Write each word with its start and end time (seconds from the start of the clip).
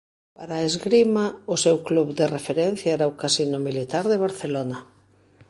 Para 0.37 0.53
a 0.59 0.65
esgrima 0.69 1.25
o 1.53 1.55
seu 1.63 1.77
club 1.87 2.07
de 2.19 2.25
referencia 2.37 2.89
era 2.97 3.11
o 3.11 3.17
Casino 3.21 3.57
Militar 3.67 4.05
de 4.11 4.21
Barcelona. 4.25 4.77